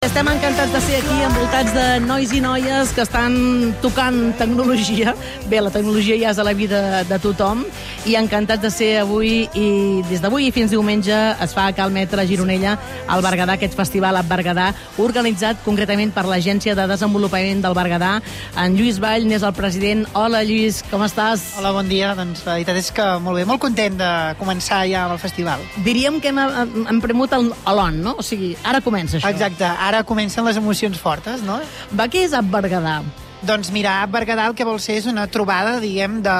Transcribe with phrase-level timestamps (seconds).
[0.00, 3.34] Estem encantats de ser aquí envoltats de nois i noies que estan
[3.82, 5.12] tocant tecnologia.
[5.50, 7.66] Bé, la tecnologia ja és a la vida de tothom
[8.08, 9.66] i encantats de ser avui i
[10.08, 12.78] des d'avui i fins diumenge es fa a Cal Metre Gironella
[13.12, 14.70] al Berguedà, aquest festival a Berguedà,
[15.04, 18.14] organitzat concretament per l'Agència de Desenvolupament del Berguedà.
[18.56, 20.06] En Lluís Vall n'és el president.
[20.16, 21.44] Hola, Lluís, com estàs?
[21.60, 22.14] Hola, bon dia.
[22.16, 24.10] Doncs la veritat és que molt bé, molt content de
[24.40, 25.60] començar ja amb el festival.
[25.84, 26.40] Diríem que hem,
[26.88, 28.16] hem premut el l'on, no?
[28.16, 29.28] O sigui, ara comença això.
[29.28, 31.60] Exacte, ara comencen les emocions fortes, no?
[31.96, 33.00] Va, què és a Berguedà?
[33.40, 36.34] Doncs mira, Berguedà el que vol ser és una trobada, diguem, de,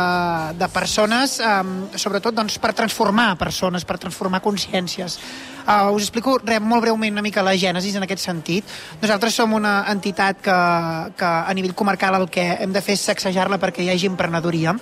[0.61, 5.17] de persones, um, sobretot doncs, per transformar persones, per transformar consciències.
[5.65, 8.69] Uh, us explico re, molt breument una mica la gènesis en aquest sentit.
[9.01, 10.59] Nosaltres som una entitat que,
[11.17, 14.77] que a nivell comarcal el que hem de fer és sacsejar-la perquè hi hagi emprenedoria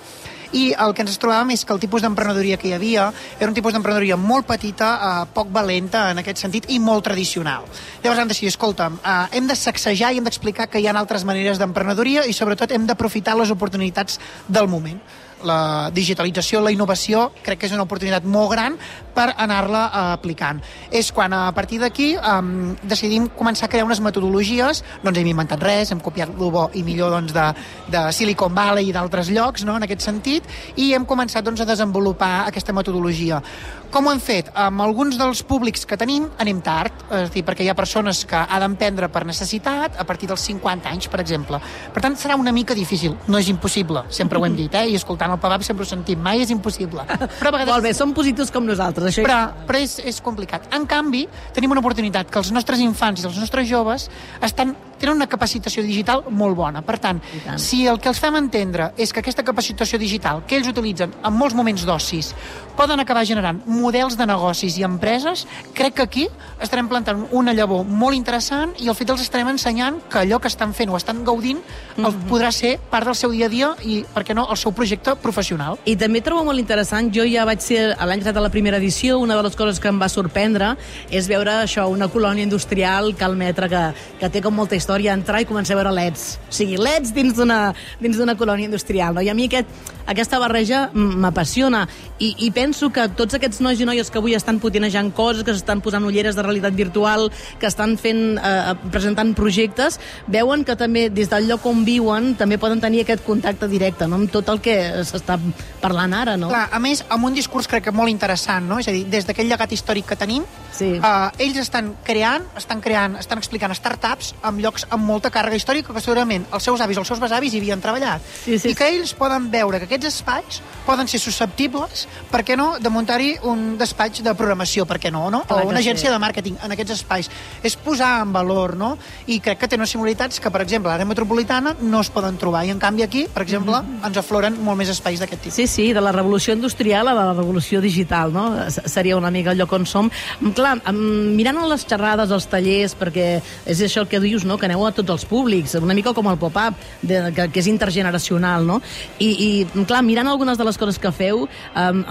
[0.53, 3.55] i el que ens trobàvem és que el tipus d'emprenedoria que hi havia era un
[3.57, 7.65] tipus d'emprenedoria molt petita, eh, poc valenta en aquest sentit i molt tradicional.
[8.03, 11.23] Llavors hem decidit, escolta'm, eh, hem de sacsejar i hem d'explicar que hi ha altres
[11.23, 14.99] maneres d'emprenedoria i sobretot hem d'aprofitar les oportunitats del moment
[15.47, 18.75] la digitalització, la innovació, crec que és una oportunitat molt gran
[19.15, 20.61] per anar-la uh, aplicant.
[20.91, 25.31] És quan a partir d'aquí um, decidim començar a crear unes metodologies, no ens hem
[25.31, 27.47] inventat res, hem copiat el bo i millor doncs, de,
[27.91, 31.69] de Silicon Valley i d'altres llocs, no, en aquest sentit, i hem començat doncs, a
[31.69, 33.41] desenvolupar aquesta metodologia.
[33.89, 34.51] Com ho hem fet?
[34.53, 38.21] Amb alguns dels públics que tenim anem tard, és a dir, perquè hi ha persones
[38.29, 41.57] que ha d'emprendre per necessitat a partir dels 50 anys, per exemple.
[41.95, 43.15] Per tant, serà una mica difícil.
[43.27, 44.85] No és impossible, sempre ho hem dit, eh?
[44.93, 47.07] I escoltant el Pavap sempre ho sentim, mai és impossible.
[47.39, 47.71] Però a vegades...
[47.73, 49.25] Molt bé, som positius com nosaltres, això...
[49.25, 50.69] Però, però és, és complicat.
[50.77, 51.25] En canvi,
[51.57, 54.05] tenim una oportunitat que els nostres infants i els nostres joves
[54.45, 56.83] estan tenen una capacitació digital molt bona.
[56.85, 60.59] Per tant, tant, si el que els fem entendre és que aquesta capacitació digital que
[60.59, 62.33] ells utilitzen en molts moments d'ocis
[62.79, 66.27] poden acabar generant models de negocis i empreses, crec que aquí
[66.63, 70.47] estarem plantant una llavor molt interessant i al fet els estarem ensenyant que allò que
[70.47, 72.29] estan fent o estan gaudint el mm -hmm.
[72.29, 75.15] podrà ser part del seu dia a dia i, per què no, el seu projecte
[75.15, 75.77] professional.
[75.85, 79.35] I també trobo molt interessant, jo ja vaig ser l'any de la primera edició, una
[79.35, 80.77] de les coses que em va sorprendre
[81.09, 85.41] és veure això, una colònia industrial, Cal Metre, que, que té com molta història, entrar
[85.41, 86.39] i començar a veure leds.
[86.49, 89.13] O sigui, leds dins d'una colònia industrial.
[89.13, 89.21] No?
[89.21, 89.67] I a mi aquest,
[90.09, 91.83] aquesta barreja m'apassiona
[92.17, 95.53] i, i penso que tots aquests nois i noies que avui estan putinejant coses, que
[95.53, 97.29] s'estan posant ulleres de realitat virtual,
[97.61, 102.57] que estan fent, eh, presentant projectes, veuen que també des del lloc on viuen també
[102.57, 104.19] poden tenir aquest contacte directe no?
[104.19, 104.75] amb tot el que
[105.07, 105.37] s'està
[105.79, 106.35] parlant ara.
[106.37, 106.49] No?
[106.51, 108.79] Clar, a més, amb un discurs crec que molt interessant, no?
[108.81, 110.95] és a dir, des d'aquell llegat històric que tenim, sí.
[110.97, 115.93] eh, ells estan creant, estan creant, estan explicant startups en llocs amb molta càrrega històrica
[115.93, 118.21] que segurament els seus avis o els seus besavis hi havien treballat.
[118.43, 122.57] Sí, sí, I que ells poden veure que aquests espais poden ser susceptibles, per què
[122.57, 125.43] no, de muntar-hi un despatx de programació, per què no, no?
[125.45, 126.13] o una agència sí.
[126.13, 127.29] de màrqueting en aquests espais.
[127.65, 128.95] És posar en valor, no?
[129.29, 132.39] I crec que té unes similaritats que, per exemple, a l'àrea metropolitana no es poden
[132.41, 134.07] trobar, i en canvi aquí, per exemple, mm -hmm.
[134.07, 135.55] ens afloren molt més espais d'aquest tipus.
[135.55, 138.69] Sí, sí, de la revolució industrial a la revolució digital, no?
[138.69, 140.09] Seria una mica el lloc on som.
[140.55, 144.57] Clar, mirant les xerrades, els tallers, perquè és això el que dius, no?
[144.57, 148.67] Que aneu a tots els públics, una mica com el pop-up, que, que és intergeneracional,
[148.67, 148.79] no?
[149.17, 152.03] I, i, clar, mirant algunes de les coses que feu, um,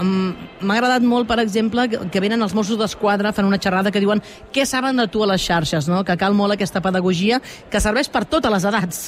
[0.59, 4.23] m'ha agradat molt, per exemple, que venen els Mossos d'Esquadra, fan una xerrada que diuen
[4.53, 6.03] què saben de tu a les xarxes, no?
[6.03, 9.03] que cal molt aquesta pedagogia que serveix per totes les edats.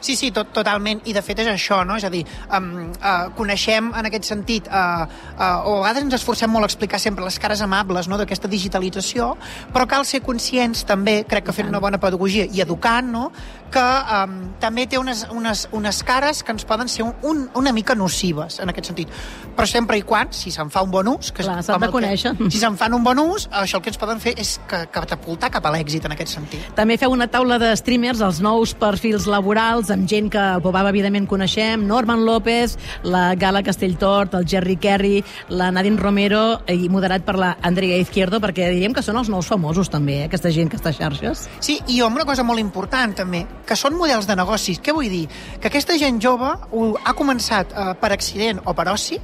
[0.00, 1.02] Sí, sí, tot, totalment.
[1.04, 1.96] I de fet és això, no?
[2.00, 2.24] És a dir,
[2.56, 5.06] um, uh, coneixem en aquest sentit, uh,
[5.36, 8.18] uh, o a vegades ens esforcem molt a explicar sempre les cares amables no?
[8.20, 9.34] d'aquesta digitalització,
[9.74, 13.30] però cal ser conscients també, crec que fent una bona pedagogia i educant, no?
[13.70, 17.72] que um, també té unes, unes, unes cares que ens poden ser un, un, una
[17.72, 19.12] mica nocives en aquest sentit.
[19.56, 21.30] Però sempre i quan, si se'n fa un bon ús...
[21.30, 22.34] Que Clar, s'ha de conèixer.
[22.38, 24.82] Que, si se'n fan un bon ús, això el que ens poden fer és que,
[24.90, 26.66] catapultar cap a l'èxit en aquest sentit.
[26.76, 30.92] També feu una taula de streamers, els nous perfils laborals, amb gent que el Pobava
[30.92, 37.24] evidentment coneixem, Norman López, la Gala Castelltort, el Jerry Kerry, la Nadine Romero, i moderat
[37.26, 40.70] per la Andrea Izquierdo, perquè diríem que són els nous famosos també, eh, aquesta gent
[40.70, 41.48] que està a xarxes.
[41.60, 44.80] Sí, i amb una cosa molt important també, que són models de negocis.
[44.80, 45.26] Què vull dir?
[45.60, 49.20] Que aquesta gent jove ho ha començat eh, per accident o per oci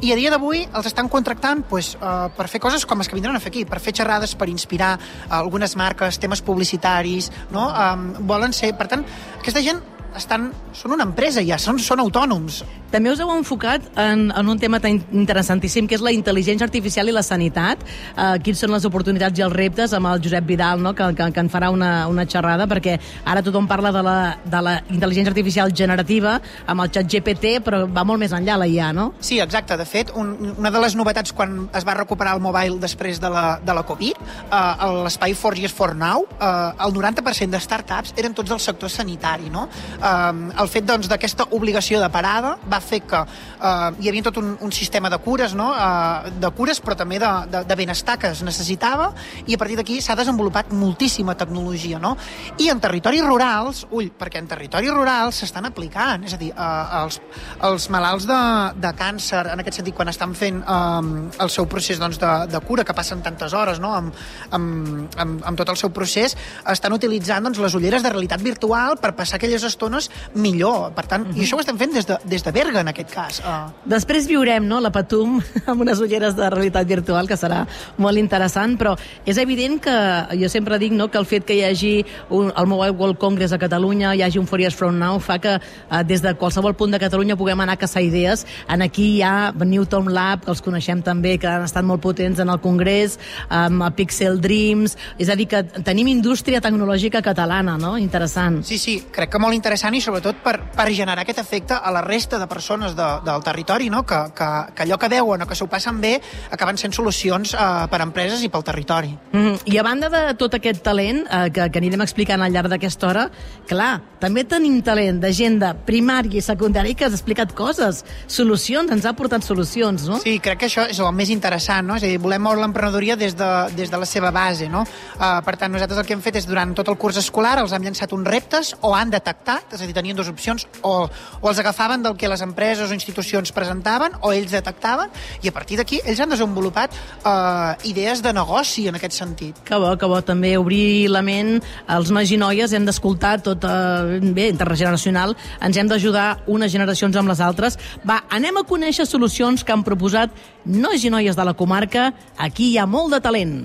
[0.00, 3.16] i a dia d'avui els estan contractant pues, uh, per fer coses com les que
[3.18, 7.68] vindran a fer aquí, per fer xerrades, per inspirar uh, algunes marques, temes publicitaris, no?
[7.68, 8.72] Um, volen ser...
[8.80, 9.04] Per tant,
[9.42, 9.82] aquesta gent
[10.16, 12.62] estan, són una empresa ja, són, són autònoms.
[12.90, 17.06] També us heu enfocat en, en un tema tan interessantíssim, que és la intel·ligència artificial
[17.06, 17.84] i la sanitat.
[18.16, 20.92] Uh, quins són les oportunitats i els reptes amb el Josep Vidal, no?
[20.98, 22.96] que, que, que en farà una, una xerrada, perquè
[23.30, 27.84] ara tothom parla de la, de la intel·ligència artificial generativa amb el xat GPT, però
[27.86, 29.10] va molt més enllà la IA, no?
[29.22, 29.78] Sí, exacte.
[29.78, 33.30] De fet, un, una de les novetats quan es va recuperar el mobile després de
[33.30, 34.18] la, de la Covid,
[34.50, 39.46] uh, l'espai 4G for Now, uh, el 90% de startups eren tots del sector sanitari,
[39.54, 39.68] no?
[40.00, 44.24] Uh, el fet doncs, d'aquesta doncs, obligació de parada va fer que uh, hi havia
[44.24, 45.70] tot un, un sistema de cures, no?
[45.74, 49.10] Uh, de cures, però també de, de, de benestar que es necessitava,
[49.44, 52.14] i a partir d'aquí s'ha desenvolupat moltíssima tecnologia, no?
[52.56, 57.02] I en territoris rurals, ull, perquè en territoris rurals s'estan aplicant, és a dir, uh,
[57.02, 57.20] els,
[57.68, 58.40] els malalts de,
[58.80, 61.12] de càncer, en aquest sentit, quan estan fent um,
[61.44, 63.92] el seu procés doncs, de, de cura, que passen tantes hores no?
[63.98, 64.16] amb,
[64.56, 66.38] amb, amb, amb tot el seu procés,
[66.72, 69.89] estan utilitzant doncs, les ulleres de realitat virtual per passar aquelles estones
[70.34, 70.92] millor.
[70.94, 71.36] Per tant, uh -huh.
[71.36, 71.44] i mhm.
[71.44, 73.40] això ho estem fent des de, des de Berga, en aquest cas.
[73.40, 73.70] Uh.
[73.84, 77.66] Després viurem no, la Patum amb unes ulleres de realitat virtual, que serà
[77.96, 78.96] molt interessant, però
[79.26, 82.66] és evident que, jo sempre dic no, que el fet que hi hagi un, el
[82.66, 86.22] Mobile World Congress a Catalunya, hi hagi un Furious From Now, fa que uh, des
[86.22, 88.46] de qualsevol punt de Catalunya puguem anar a caçar idees.
[88.68, 92.40] En aquí hi ha Newton Lab, que els coneixem també, que han estat molt potents
[92.42, 97.96] en el Congrés, amb Pixel Dreams, és a dir, que tenim indústria tecnològica catalana, no?
[97.98, 98.60] Interessant.
[98.66, 102.02] Sí, sí, crec que molt interessant i sobretot per, per generar aquest efecte a la
[102.04, 104.04] resta de persones de, del territori, no?
[104.06, 106.18] que, que, que allò que veuen o que s'ho passen bé
[106.52, 109.16] acaben sent solucions eh, per a empreses i pel territori.
[109.32, 109.60] Mm -hmm.
[109.64, 113.08] I a banda de tot aquest talent eh, que, que anirem explicant al llarg d'aquesta
[113.08, 113.30] hora,
[113.66, 118.90] clar, també tenim talent de gent de primària i secundària que has explicat coses, solucions,
[118.90, 120.18] ens ha portat solucions, no?
[120.18, 121.96] Sí, crec que això és el més interessant, no?
[121.96, 124.82] És a dir, volem moure l'emprenedoria des, de, des de la seva base, no?
[124.82, 127.72] Uh, per tant, nosaltres el que hem fet és durant tot el curs escolar els
[127.72, 130.92] hem llançat uns reptes o han detectat, és a dir, tenien dues opcions, o,
[131.40, 135.12] o els agafaven del que les empreses o institucions presentaven, o ells detectaven,
[135.42, 139.60] i a partir d'aquí ells han desenvolupat uh, idees de negoci en aquest sentit.
[139.66, 141.58] Que bo, que bo, també obrir la ment
[141.90, 147.16] als nois i noies, hem d'escoltar tot, uh, bé, intergeneracional, ens hem d'ajudar unes generacions
[147.20, 147.78] amb les altres.
[148.06, 150.34] Va, anem a conèixer solucions que han proposat
[150.64, 152.10] nois i noies de la comarca.
[152.38, 153.60] Aquí hi ha molt de talent.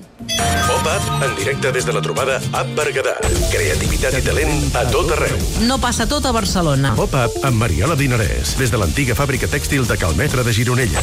[0.86, 3.16] Pop-up en directe des de la trobada App Berguedà.
[3.50, 5.40] Creativitat i talent a tot arreu.
[5.66, 6.92] No passa tot a Barcelona.
[6.94, 11.02] Pop-up amb Mariola Dinarès, des de l'antiga fàbrica tèxtil de Calmetre de Gironella.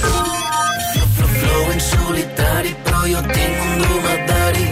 [1.32, 4.68] Flow en solitari, però jo tinc un dromedari.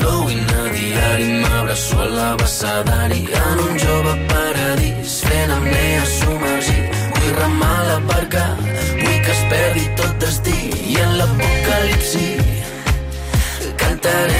[0.00, 3.22] Flowing a diari, m'abraço a l'abassadari.
[3.44, 6.82] En un jove paradís, fent amb a submergir.
[7.14, 10.58] Vull remar la barca, vull que es perdi tot destí.
[10.96, 12.26] I en l'apocalipsi
[13.78, 14.37] cantarem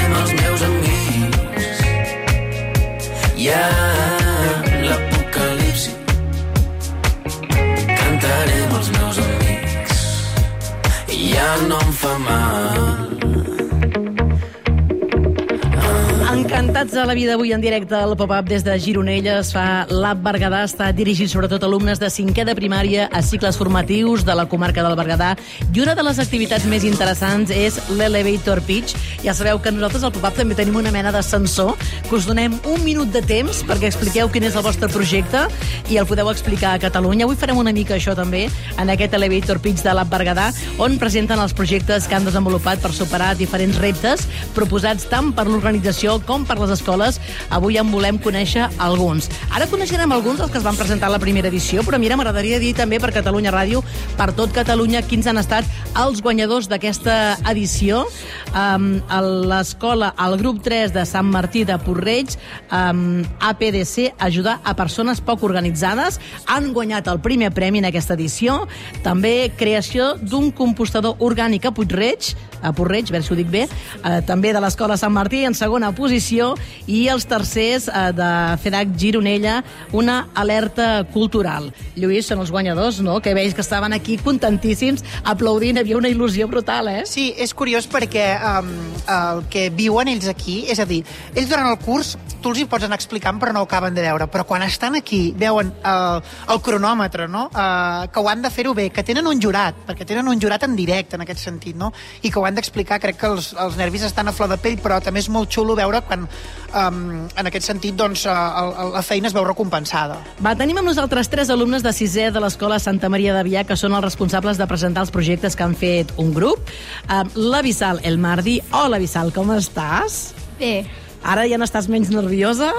[16.78, 19.40] Encantats de la vida avui en directe al pop-up des de Gironella.
[19.40, 20.60] Es fa l'App Berguedà.
[20.62, 24.84] Està dirigit sobretot a alumnes de cinquè de primària a cicles formatius de la comarca
[24.86, 25.32] del Berguedà.
[25.74, 28.94] I una de les activitats més interessants és l'Elevator Pitch.
[29.24, 31.74] Ja sabeu que nosaltres al pop-up també tenim una mena d'ascensor
[32.06, 35.48] que us donem un minut de temps perquè expliqueu quin és el vostre projecte
[35.90, 37.26] i el podeu explicar a Catalunya.
[37.26, 38.44] Avui farem una mica això també
[38.78, 42.94] en aquest Elevator Pitch de l'App Berguedà on presenten els projectes que han desenvolupat per
[42.94, 47.20] superar diferents reptes proposats tant per l'organització com per les escoles,
[47.50, 49.30] avui en volem conèixer alguns.
[49.54, 52.60] Ara coneixerem alguns dels que es van presentar a la primera edició, però mira, m'agradaria
[52.62, 53.82] dir també per Catalunya Ràdio,
[54.18, 55.64] per tot Catalunya, quins han estat
[55.98, 58.04] els guanyadors d'aquesta edició.
[58.48, 62.32] Um, a l'escola, al grup 3 de Sant Martí de Porreig,
[62.72, 68.62] um, APDC, ajudar a persones poc organitzades, han guanyat el primer premi en aquesta edició.
[69.04, 72.32] També creació d'un compostador orgànic a Puigreig,
[72.62, 75.54] a Porreig, a veure si ho dic bé, eh, també de l'Escola Sant Martí, en
[75.54, 76.54] segona posició,
[76.86, 78.30] i els tercers eh, de
[78.62, 79.58] FEDAC Gironella,
[79.92, 81.70] una alerta cultural.
[81.96, 86.48] Lluís, són els guanyadors, no?, que veig que estaven aquí contentíssims, aplaudint, havia una il·lusió
[86.48, 87.04] brutal, eh?
[87.08, 88.72] Sí, és curiós perquè um,
[89.18, 92.66] el que viuen ells aquí, és a dir, ells durant el curs tu els hi
[92.70, 96.20] pots anar explicant però no ho acaben de veure, però quan estan aquí veuen el,
[96.54, 97.48] el cronòmetre, no?
[97.50, 100.64] Uh, que ho han de fer-ho bé, que tenen un jurat, perquè tenen un jurat
[100.66, 101.90] en directe en aquest sentit, no?
[102.22, 104.78] I que ho han d'explicar, crec que els, els nervis estan a flor de pell,
[104.82, 106.28] però també és molt xulo veure quan,
[106.72, 110.18] um, en aquest sentit, doncs, uh, la feina es veu recompensada.
[110.44, 113.76] Va, tenim amb nosaltres tres alumnes de sisè de l'Escola Santa Maria de Vià, que
[113.78, 116.70] són els responsables de presentar els projectes que han fet un grup.
[117.08, 117.62] Uh, la
[118.02, 118.60] El Mardi.
[118.72, 120.32] Hola, Vissal, com estàs?
[120.58, 120.86] Bé.
[121.22, 122.72] Ara ja no estàs menys nerviosa?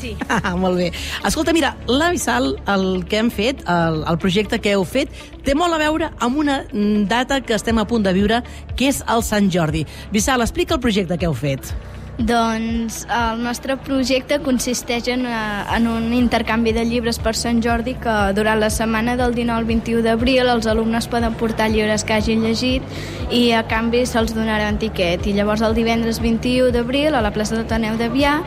[0.00, 0.14] Sí.
[0.28, 0.90] Ah, molt bé.
[1.24, 5.12] Escolta, mira, la Vissal, el que hem fet, el, el projecte que heu fet,
[5.46, 6.60] té molt a veure amb una
[7.08, 8.42] data que estem a punt de viure,
[8.76, 9.86] que és el Sant Jordi.
[10.12, 11.72] Vissal, explica el projecte que heu fet.
[12.16, 17.92] Doncs el nostre projecte consisteix en, eh, en un intercanvi de llibres per Sant Jordi
[18.00, 22.14] que durant la setmana del 19 al 21 d'abril els alumnes poden portar llibres que
[22.14, 22.82] hagin llegit
[23.30, 25.26] i a canvi se'ls donarà un tiquet.
[25.26, 28.40] I llavors el divendres 21 d'abril a la plaça d'Ateneu de Vià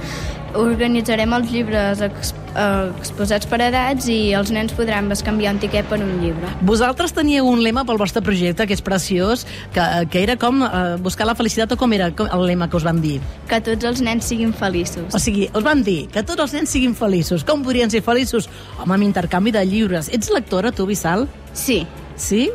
[0.57, 5.87] organitzarem els llibres ex, eh, exposats per edats i els nens podran bescanviar un tiquet
[5.89, 6.51] per un llibre.
[6.67, 10.97] Vosaltres teníeu un lema pel vostre projecte, que és preciós, que, que era com eh,
[10.99, 13.19] buscar la felicitat, o com era el lema que us van dir?
[13.49, 15.07] Que tots els nens siguin feliços.
[15.15, 17.47] O sigui, us van dir que tots els nens siguin feliços.
[17.47, 18.51] Com podrien ser feliços?
[18.77, 20.11] Home, amb intercanvi de llibres.
[20.13, 21.27] Ets lectora, tu, Vissal?
[21.53, 21.83] Sí,
[22.19, 22.49] Sí?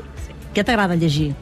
[0.54, 1.32] Què t'agrada llegir?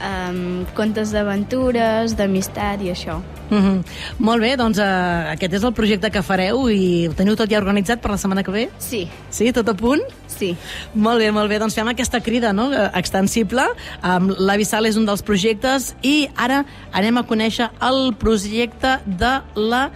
[0.00, 3.18] Um, contes d'aventures, d'amistat i això.
[3.50, 3.84] Mm -hmm.
[4.18, 7.58] Molt bé, doncs uh, aquest és el projecte que fareu i ho teniu tot ja
[7.58, 8.68] organitzat per la setmana que ve?
[8.78, 10.02] Sí, Sí, tot a punt?
[10.26, 10.56] sí.
[10.94, 11.58] Molt bé, molt bé.
[11.58, 12.72] Doncs fem aquesta crida no?
[12.72, 13.62] eh, extensible.
[14.04, 19.40] Um, la Vissal és un dels projectes i ara anem a conèixer el projecte de
[19.56, 19.90] la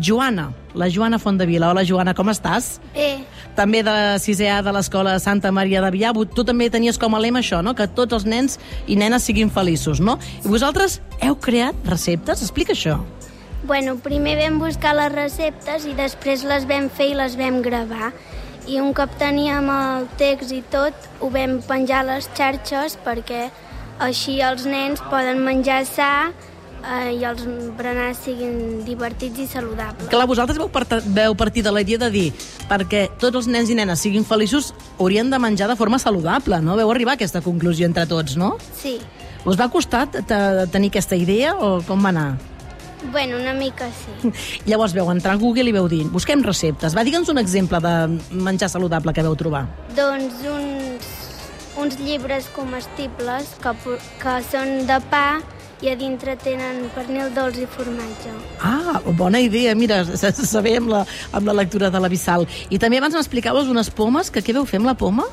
[0.00, 1.70] Joana, la Joana Fondevila.
[1.70, 2.80] Hola, Joana, com estàs?
[2.94, 3.24] Bé,
[3.56, 6.12] També de 6è A de l'Escola Santa Maria de Vià.
[6.34, 7.72] Tu també tenies com a lema això, no?
[7.74, 10.18] que tots els nens i nenes siguin feliços, no?
[10.44, 12.42] I vosaltres heu creat receptes?
[12.44, 13.00] Explica això.
[13.66, 18.12] bueno, primer vam buscar les receptes i després les vam fer i les vam gravar.
[18.68, 23.48] I un cop teníem el text i tot, ho vam penjar a les xarxes perquè
[23.98, 26.10] així els nens poden menjar sa
[26.86, 27.42] eh, i els
[27.76, 30.08] berenars siguin divertits i saludables.
[30.12, 32.26] Clar, vosaltres veu, part veu partir de la idea de dir
[32.70, 36.76] perquè tots els nens i nenes siguin feliços haurien de menjar de forma saludable, no?
[36.76, 38.56] Veu arribar a aquesta conclusió entre tots, no?
[38.80, 38.98] Sí,
[39.46, 40.22] Us va costar te-
[40.72, 42.36] tenir aquesta idea o com va anar?
[43.12, 44.30] bueno, una mica sí.
[44.66, 46.96] Llavors veu entrar a Google i veu dir busquem receptes.
[46.96, 47.92] Va, digue'ns un exemple de
[48.34, 49.66] menjar saludable que veu trobar.
[49.94, 51.06] Doncs uns,
[51.78, 53.74] uns llibres comestibles que,
[54.18, 55.38] que són de pa
[55.84, 58.32] i a dintre tenen pernil dolç i formatge.
[58.64, 60.02] Ah, bona idea, mira,
[60.32, 61.02] saber amb la,
[61.36, 62.46] amb la lectura de l'Avisal.
[62.70, 65.26] I també abans m'explicaves unes pomes, que què veu fer amb la poma?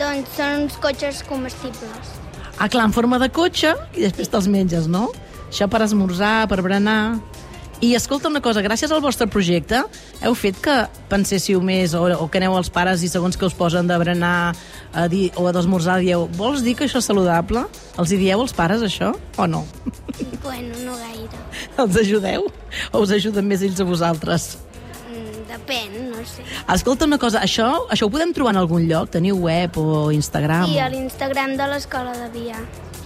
[0.00, 2.14] Doncs són uns cotxes comestibles.
[2.60, 5.08] Ah, clar, en forma de cotxe i després te'ls menges, no?
[5.50, 7.18] Això per esmorzar, per berenar...
[7.80, 9.78] I escolta una cosa, gràcies al vostre projecte
[10.20, 10.74] heu fet que
[11.08, 14.52] penséssiu més o, o que aneu als pares i segons que us posen de berenar
[14.92, 17.62] a dir, o a d'esmorzar dieu vols dir que això és saludable?
[17.96, 19.62] Els hi dieu als pares això o no?
[20.42, 21.40] Bueno, no gaire.
[21.80, 22.50] Els ajudeu?
[22.92, 24.50] O us ajuden més ells a vosaltres?
[25.08, 26.44] Mm, Depèn, no sé.
[26.76, 29.08] Escolta una cosa, això, això ho podem trobar en algun lloc?
[29.16, 30.68] Teniu web o Instagram?
[30.68, 32.60] I o- a l'Instagram de l'escola de Vià.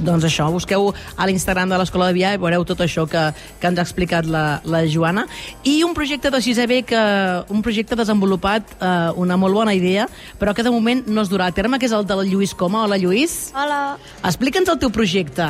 [0.04, 3.22] Doncs això, busqueu a l'Instagram de l'Escola de Vià i veureu tot això que,
[3.60, 5.24] que ens ha explicat la, la Joana.
[5.64, 7.00] I un projecte de 6è B, que,
[7.48, 10.04] un projecte desenvolupat, eh, una molt bona idea,
[10.40, 12.82] però que de moment no es durà a terme, que és el del Lluís Coma.
[12.84, 13.48] Hola, Lluís.
[13.56, 15.48] Hola, Explica'ns el teu projecte.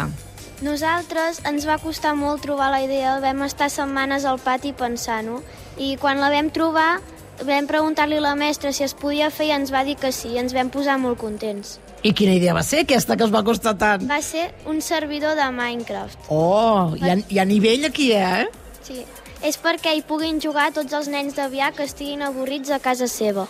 [0.64, 5.42] nosaltres ens va costar molt trobar la idea, vam estar setmanes al pati pensant-ho
[5.76, 7.00] i quan la vam trobar
[7.44, 10.30] vam preguntar-li a la mestra si es podia fer i ens va dir que sí,
[10.32, 11.80] i ens vam posar molt contents.
[12.04, 14.02] I quina idea va ser aquesta que us va costar tant?
[14.08, 16.26] Va ser un servidor de Minecraft.
[16.28, 18.44] Oh, hi ha, hi ha nivell aquí, eh?
[18.84, 19.00] Sí.
[19.44, 23.08] És perquè hi puguin jugar tots els nens de Vià que estiguin avorrits a casa
[23.08, 23.46] seva.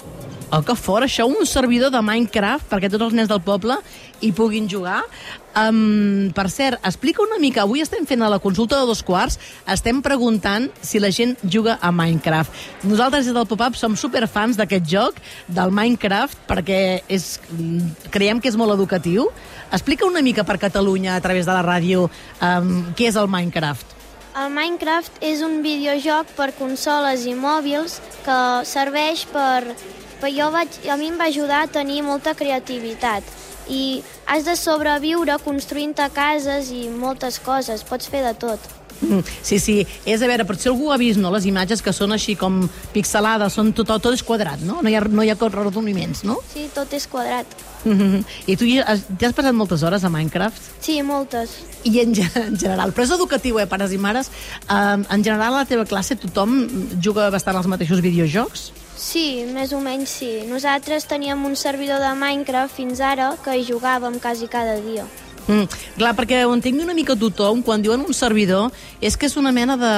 [0.53, 3.79] Oh, que fora, això, un servidor de Minecraft perquè tots els nens del poble
[4.23, 5.01] hi puguin jugar.
[5.57, 9.39] Um, per cert, explica una mica, avui estem fent a la consulta de dos quarts,
[9.71, 12.85] estem preguntant si la gent juga a Minecraft.
[12.91, 17.39] Nosaltres des del Pop-Up som superfans d'aquest joc, del Minecraft, perquè és,
[18.15, 19.31] creiem que és molt educatiu.
[19.73, 22.09] Explica una mica per Catalunya, a través de la ràdio,
[22.41, 23.95] um, què és el Minecraft.
[24.35, 29.63] El Minecraft és un videojoc per consoles i mòbils que serveix per...
[30.21, 33.25] per jo vaig, a mi em va ajudar a tenir molta creativitat
[33.69, 38.73] i has de sobreviure construint-te cases i moltes coses, pots fer de tot.
[39.01, 39.75] Mm, Sí, sí,
[40.07, 42.63] és a veure, per si algú ha vist no, les imatges que són així com
[42.95, 44.81] pixelades, són tot, tot és quadrat, no?
[44.83, 46.39] No hi ha, no hi ha arrodoniments, no?
[46.53, 47.47] Sí, tot és quadrat.
[47.85, 48.25] Mm -hmm.
[48.47, 50.63] I tu hi has, ja has passat moltes hores a Minecraft?
[50.81, 51.51] Sí, moltes.
[51.83, 52.15] I en,
[52.49, 54.31] en general, però és educatiu, eh, pares i mares?
[54.71, 56.69] Um, en general, a la teva classe tothom
[57.03, 58.73] juga bastant als mateixos videojocs?
[58.97, 60.31] Sí, més o menys sí.
[60.47, 65.07] Nosaltres teníem un servidor de Minecraft fins ara que hi jugàvem quasi cada dia.
[65.45, 68.71] Mm, clar, perquè ho entenc una mica tothom, quan diuen un servidor,
[69.05, 69.93] és que és una mena de...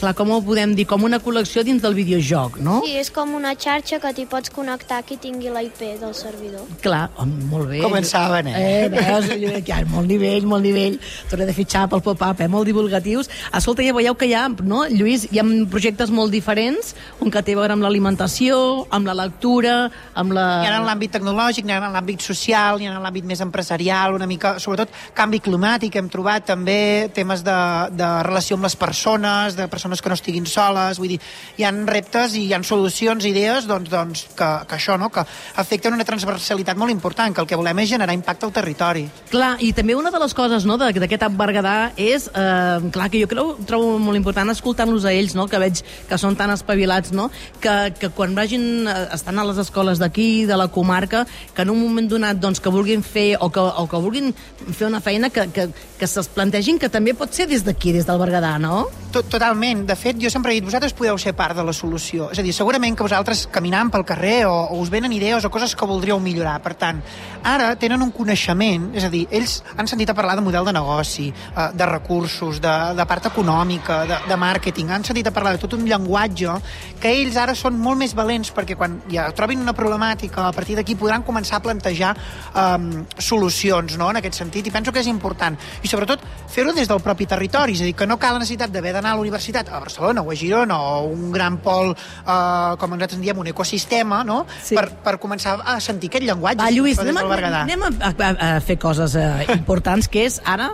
[0.00, 0.86] Clar, com ho podem dir?
[0.88, 2.80] Com una col·lecció dins del videojoc, no?
[2.86, 6.64] Sí, és com una xarxa que t'hi pots connectar qui tingui la IP del servidor.
[6.84, 7.82] Clar, oh, molt bé.
[7.84, 8.62] Començaven, eh?
[8.64, 9.28] Eh, veus?
[9.68, 10.98] Ja, molt nivell, molt nivell.
[11.30, 12.48] Torne de fitxar pel pop-up, eh?
[12.50, 13.30] Molt divulgatius.
[13.52, 17.42] Escolta, ja veieu que hi ha, no, Lluís, hi ha projectes molt diferents, un que
[17.44, 18.56] té a veure amb l'alimentació,
[18.94, 19.76] amb la lectura,
[20.16, 20.46] amb la...
[20.64, 23.42] Hi ha en l'àmbit tecnològic, hi ha en l'àmbit social, hi ha en l'àmbit més
[23.44, 27.56] empresarial, una mica, sobretot canvi climàtic, hem trobat també temes de,
[27.94, 31.20] de relació amb les persones, de persones que no estiguin soles, vull dir,
[31.58, 35.24] hi han reptes i hi han solucions, idees, doncs, doncs que, que això, no?, que
[35.60, 39.06] afecten una transversalitat molt important, que el que volem és generar impacte al territori.
[39.30, 43.28] Clar, i també una de les coses no, d'aquest Berguedà és, eh, clar, que jo
[43.30, 47.30] creu, trobo molt important escoltant-los a ells, no, que veig que són tan espavilats, no,
[47.60, 51.70] que, que quan vagin, eh, estan a les escoles d'aquí, de la comarca, que en
[51.70, 54.32] un moment donat doncs, que vulguin fer o que, o que vulguin
[54.72, 55.68] fer una feina que,
[56.04, 58.84] que, se'ls plantegin que també pot ser des d'aquí, des del Berguedà, no?
[59.14, 59.84] Tot, totalment.
[59.86, 62.28] De fet, jo sempre he dit, vosaltres podeu ser part de la solució.
[62.34, 65.50] És a dir, segurament que vosaltres caminant pel carrer o, o us venen idees o
[65.54, 66.56] coses que voldríeu millorar.
[66.64, 67.00] Per tant,
[67.46, 70.74] ara tenen un coneixement, és a dir, ells han sentit a parlar de model de
[70.74, 75.54] negoci, eh, de recursos, de, de part econòmica, de, de màrqueting, han sentit a parlar
[75.54, 76.58] de tot un llenguatge
[77.00, 80.76] que ells ara són molt més valents perquè quan ja trobin una problemàtica, a partir
[80.76, 82.12] d'aquí podran començar a plantejar
[82.50, 84.10] um, solucions no?
[84.10, 85.56] en aquest sentit, i penso que és important.
[85.84, 88.72] I sobretot fer-ho des del propi territori, és a dir, que no cal la necessitat
[88.74, 92.74] d'haver d'anar a la universitat a Barcelona o a Girona o un gran pol, uh,
[92.80, 94.44] com nosaltres en diem, un ecosistema, no?
[94.62, 94.78] Sí.
[94.78, 96.62] Per, per començar a sentir aquest llenguatge.
[96.62, 100.72] Va, Lluís, anem, anem a, a, a fer coses eh, importants, que és, ara,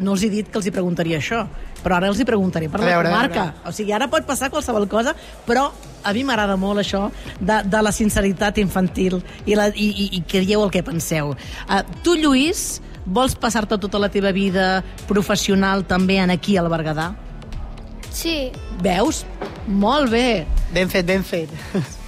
[0.00, 1.44] no els he dit que els hi preguntaria això,
[1.84, 3.46] però ara els hi preguntaré per la veure, a comarca.
[3.68, 5.14] O sigui, ara pot passar qualsevol cosa,
[5.46, 5.68] però
[6.02, 7.06] a mi m'agrada molt això
[7.38, 11.34] de, de la sinceritat infantil i, la, i, i, i que dieu el que penseu.
[11.68, 12.80] Uh, tu, Lluís,
[13.10, 17.10] vols passar-te tota la teva vida professional també en aquí al Berguedà?
[18.10, 18.50] Sí,
[18.82, 19.24] Veus?
[19.66, 20.46] Molt bé.
[20.74, 21.50] Ben fet, ben fet.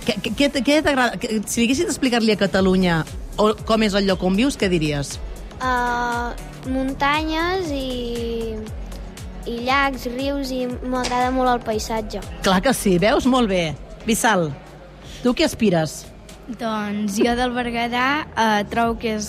[0.06, 0.48] Què, què,
[0.82, 1.18] t'agrada?
[1.20, 3.04] Que- Si haguessis d'explicar-li a Catalunya
[3.38, 5.18] o, com és el lloc on vius, què diries?
[5.62, 6.32] uh,
[6.66, 8.56] muntanyes i,
[9.46, 12.18] i llacs, rius, i m'agrada molt el paisatge.
[12.42, 13.26] Clar que sí, veus?
[13.30, 13.74] Molt bé.
[14.06, 14.48] Vissal,
[15.22, 16.00] tu què aspires?
[16.58, 19.28] Doncs jo del Berguedà eh, trobo que és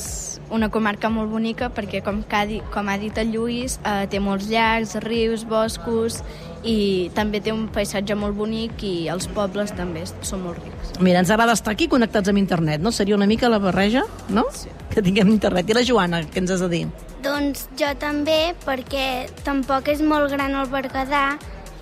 [0.54, 4.06] una comarca molt bonica perquè, com, que ha dit, com ha dit el Lluís, eh,
[4.10, 6.22] té molts llacs, rius, boscos
[6.64, 10.94] i també té un paisatge molt bonic i els pobles també són molt rics.
[11.04, 12.94] Mira, ens agrada estar aquí connectats amb internet, no?
[12.94, 14.46] Seria una mica la barreja, no?
[14.54, 14.70] Sí.
[14.94, 15.70] Que tinguem internet.
[15.70, 16.86] I la Joana, què ens has de dir?
[17.24, 19.08] Doncs jo també, perquè
[19.44, 21.34] tampoc és molt gran el Berguedà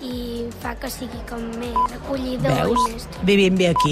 [0.02, 2.86] i fa que sigui com més acollidor Veus?
[2.88, 3.08] i més...
[3.26, 3.90] Vivim bé aquí.